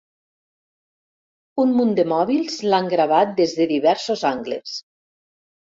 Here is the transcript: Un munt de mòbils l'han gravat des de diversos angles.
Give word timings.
Un 1.65 1.75
munt 1.81 1.93
de 2.01 2.07
mòbils 2.15 2.59
l'han 2.73 2.91
gravat 2.97 3.39
des 3.43 3.55
de 3.61 3.71
diversos 3.77 4.27
angles. 4.35 4.79